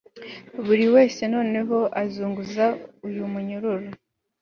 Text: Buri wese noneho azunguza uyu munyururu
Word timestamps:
Buri 0.65 0.85
wese 0.95 1.21
noneho 1.33 1.77
azunguza 2.01 2.65
uyu 3.07 3.23
munyururu 3.31 3.89